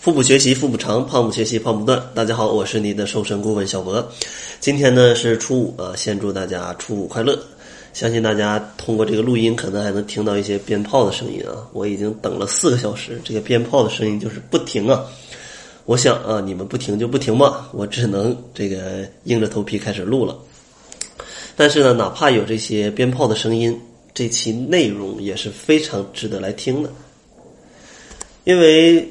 [0.00, 2.02] 腹部学习腹部长，胖不学习胖不断。
[2.14, 4.10] 大家好，我是你的瘦身顾问小博。
[4.58, 7.38] 今天呢是初五啊，先祝大家初五快乐。
[7.92, 11.68] 相信大家通过这个录音，可能还能听到一些鞭炮的声音啊。
[11.74, 15.04] 我已经等了四个小时，这个鞭炮的声音就是不停啊。
[15.84, 20.34] 我想啊，你们不停就不停吧，我只能这个硬着头皮开始录了。
[21.54, 23.78] 但是呢，哪怕有这些鞭炮的声音，
[24.14, 26.90] 这期内容也是非常值得来听的，
[28.44, 29.06] 因为。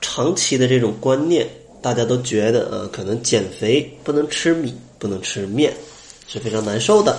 [0.00, 1.48] 长期的这种观念，
[1.80, 5.72] 大家都觉得呃，可能减肥不能吃米，不能吃面，
[6.26, 7.18] 是非常难受的。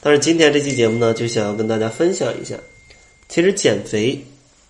[0.00, 2.56] 但是今天这期节目呢，就想要跟大家分享一下，
[3.28, 4.24] 其实减肥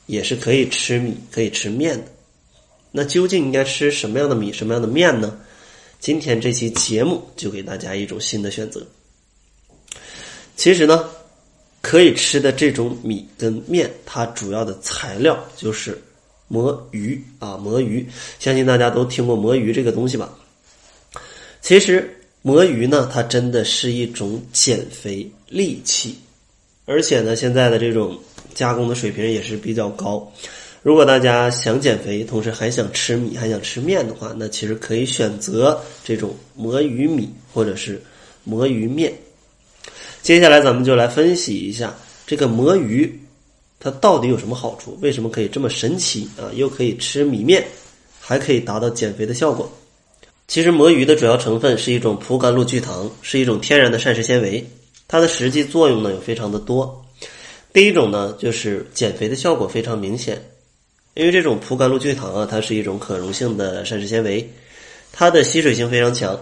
[0.06, 2.04] 也是可以吃米，可以吃面的。
[2.90, 5.38] 那究竟应该吃什么样的米，什么样的面呢？
[6.00, 8.86] 今天这期节目就给大家一种新的选择。
[10.56, 11.08] 其实呢，
[11.82, 16.00] 可以吃的这种米跟面，它主要的材料就是。
[16.48, 18.06] 魔芋啊，魔芋，
[18.38, 20.32] 相信大家都听过魔芋这个东西吧？
[21.60, 22.08] 其实
[22.42, 26.16] 魔芋呢，它真的是一种减肥利器，
[26.86, 28.18] 而且呢，现在的这种
[28.54, 30.32] 加工的水平也是比较高。
[30.82, 38.00] 如果大家想减肥，同时还想吃米，还想吃面的话，那其实可以选择这种魔芋米或者是
[38.44, 39.12] 魔芋面。
[40.22, 41.94] 接下来咱们就来分析一下
[42.26, 43.20] 这个魔芋。
[43.80, 44.98] 它到底有什么好处？
[45.00, 46.50] 为什么可以这么神奇啊？
[46.54, 47.64] 又可以吃米面，
[48.20, 49.70] 还可以达到减肥的效果？
[50.48, 54.66] 其实魔芋的主要成分是一种葡甘露聚糖，是一种天然的膳食纤维。
[55.06, 57.04] 它的实际作用呢有非常的多。
[57.72, 60.42] 第一种呢就是减肥的效果非常明显，
[61.14, 64.50] 因为这种葡甘露聚糖啊，它是一种可溶性的膳食纤维，
[65.12, 66.38] 它的吸水性非常强，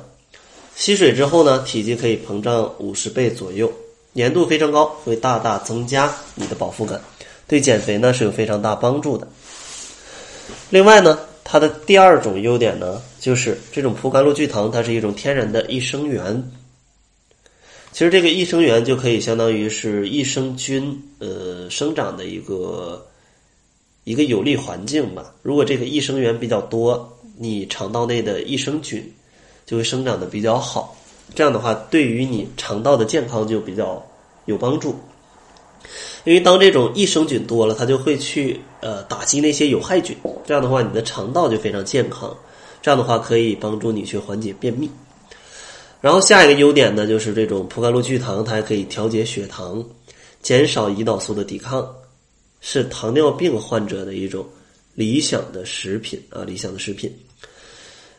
[0.74, 3.70] 吸水之后呢，体积可以膨胀五十倍左右，
[4.14, 7.00] 粘度非常高，会大大增加你的饱腹感。
[7.48, 9.26] 对减肥呢是有非常大帮助的。
[10.70, 16.50] 另外呢，它的第二种优点呢，就是这种葡甘露聚糖，它是一种天然的益生元。
[17.92, 23.06] 其实这个益生元就可以相当于是益生菌呃生长的一个
[24.04, 25.32] 一个有利环境吧。
[25.42, 29.14] 如果这个益生元比较多，你肠道内的益生菌
[29.64, 30.96] 就会生长的比较好。
[31.34, 34.04] 这样的话，对于你肠道的健康就比较
[34.44, 34.94] 有帮助。
[36.26, 42.36] 因为当这种益生菌多了，它就会去呃打击那些有害菌，这样的话你的肠道就非常健康，
[42.82, 44.90] 这样的话可以帮助你去缓解便秘。
[46.00, 49.84] 然后下一个优点呢，就是这种葡甘露聚糖，它还可以调节血糖，
[50.42, 51.88] 减少胰岛素的抵抗，
[52.60, 54.44] 是糖尿病患者的一种
[54.94, 57.08] 理想的食品啊，理想的食品。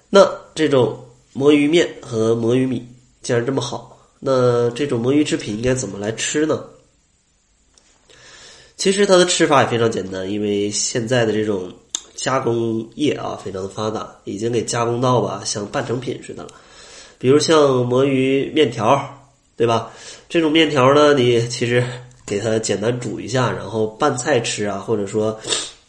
[0.10, 0.26] 那
[0.56, 0.98] 这种
[1.34, 2.88] 魔芋面和魔芋米
[3.22, 6.64] 既然这么好，那这种魔芋制品应该怎么来吃呢？
[8.78, 11.74] 其实它的吃法也非常简单，因为现在的这种
[12.14, 16.50] 加工业啊非常的发达，已经给加工到吧像半成品似的了。
[17.18, 19.92] 比如像魔芋面条，对吧？
[20.30, 21.84] 这种面条呢，你其实
[22.24, 25.40] 给它简单煮一下，然后拌菜吃啊，或者说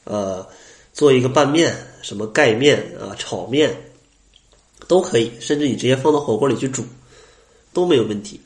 [0.04, 0.46] 呃
[0.94, 3.76] 做一个拌面，什么盖面啊、炒面
[4.86, 6.82] 都可以，甚至你直接放到火锅里去煮
[7.74, 8.40] 都没有问题。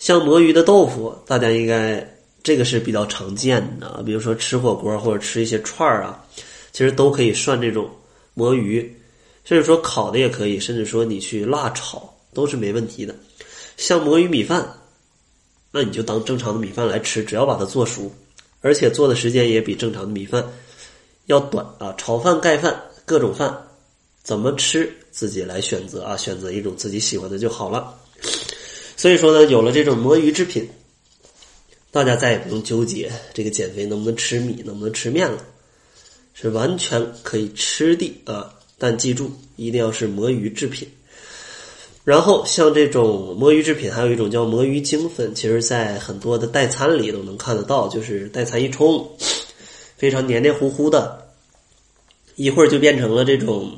[0.00, 2.13] 像魔芋的豆腐，大家应该。
[2.44, 6.22] 这个是比较常见的，比如说吃火锅或者吃一些串儿啊，
[6.72, 7.90] 其实都可以涮这种
[8.34, 8.94] 魔芋，
[9.44, 13.16] 甚至说烤的也可以，甚至说你去辣炒都是没问题的。
[13.78, 14.78] 像魔芋米饭，
[15.70, 18.14] 那你就当正常的米饭来吃，只要把它做熟，
[18.60, 20.46] 而且做的时间也比正常的米饭
[21.24, 21.94] 要短啊。
[21.96, 23.58] 炒饭、盖饭各种饭
[24.22, 27.98] 怎么吃自己来选择啊，选择一种自己喜欢的就好了。
[28.98, 30.68] 所以说呢，有了这种魔芋制品。
[31.94, 35.38] 大家再也不用纠结这个减肥能不能吃米，能不能吃面了，
[36.32, 38.52] 是完全可以吃的啊！
[38.76, 40.88] 但记住，一定要是魔芋制品。
[42.02, 49.08] 然后像这种魔芋制品，还有一种叫魔芋精粉，其实在很多的代餐里都能看得到，就是代餐一冲，
[49.96, 51.24] 非常黏黏糊糊的，
[52.34, 53.70] 一会儿就变成了这种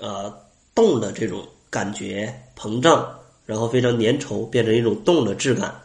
[0.00, 0.36] 呃
[0.74, 3.08] 冻的这种感觉，膨胀，
[3.46, 5.80] 然后非常粘稠，变成一种冻的质感。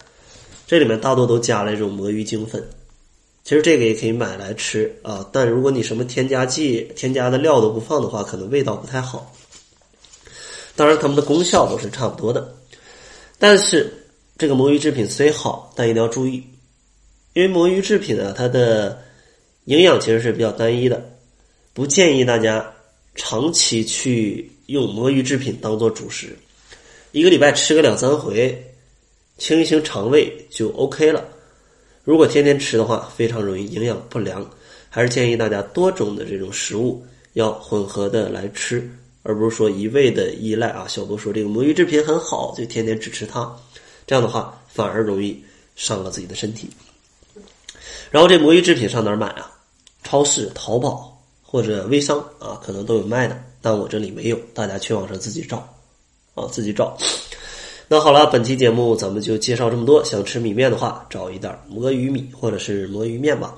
[0.68, 2.68] 这里面大多都加了这种魔芋精粉，
[3.44, 5.30] 其实这个也可以买来吃啊。
[5.32, 9.32] 但如果你什么添加剂、添加的料都不放的话，可能味道不太好。
[10.76, 12.56] 当然，它们的功效都是差不多的。
[13.38, 13.94] 但是
[14.38, 16.44] 这个魔芋制品虽好，但一定要注意，
[17.34, 19.00] 因为魔芋制品啊，它的
[19.66, 21.12] 营养其实是比较单一的，
[21.74, 22.74] 不建议大家
[23.14, 26.36] 长期去用魔芋制品当做主食，
[27.12, 28.72] 一个礼拜吃个两三回。
[29.38, 31.24] 清一清肠胃就 OK 了。
[32.04, 34.48] 如果天天吃的话，非常容易营养不良。
[34.90, 38.90] 还是建议大家多种的这种食物要混合的来吃，
[39.24, 40.86] 而不是说一味的依赖啊。
[40.88, 43.54] 小波说这个魔芋制品很好，就天天只吃它，
[44.08, 45.44] 这样的话反而容易
[45.76, 46.70] 伤了自己的身体。
[48.10, 49.52] 然后这魔芋制品上哪儿买啊？
[50.04, 55.58] 超市、淘宝或者微商啊，可能都有卖的，但我这里没有，大家去网上自己找
[56.36, 56.98] 啊，自己找。
[57.88, 60.04] 那好了，本期节目咱们就介绍这么多。
[60.04, 63.56] 想吃米面的话，找一袋魔芋米或者是魔芋面吧。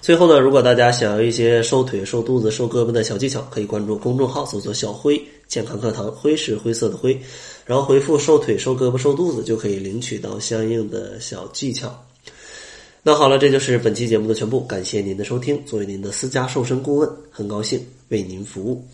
[0.00, 7.18] 最后呢，如果大家想要一些瘦腿、瘦肚子、瘦胳膊的小技巧，可以关注公众号，搜索“小辉健康课堂”，辉是灰色的灰，
[7.66, 11.92] 然后回复“瘦腿、瘦胳膊、瘦肚子”就可以领取到相应的小技巧。
[13.02, 15.60] 那好了，这就是本期节目的全部，感谢您的收听。
[15.64, 18.84] 作为您的私家瘦身顾问，很高兴为您服务。